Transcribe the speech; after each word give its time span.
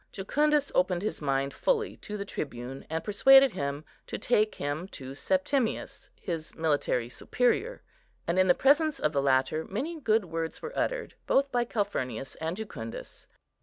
Jucundus 0.11 0.71
opened 0.73 1.03
his 1.03 1.21
mind 1.21 1.53
fully 1.53 1.95
to 1.97 2.17
the 2.17 2.25
tribune, 2.25 2.87
and 2.89 3.03
persuaded 3.03 3.51
him 3.51 3.85
to 4.07 4.17
take 4.17 4.55
him 4.55 4.87
to 4.87 5.13
Septimius, 5.13 6.09
his 6.15 6.55
military 6.55 7.07
superior, 7.07 7.83
and 8.25 8.39
in 8.39 8.47
the 8.47 8.55
presence 8.55 8.99
of 8.99 9.11
the 9.11 9.21
latter 9.21 9.63
many 9.65 9.99
good 10.01 10.25
words 10.25 10.59
were 10.59 10.73
uttered 10.75 11.13
both 11.27 11.51
by 11.51 11.65
Calphurnius 11.65 12.33
and 12.41 12.57
Jucundus. 12.57 13.27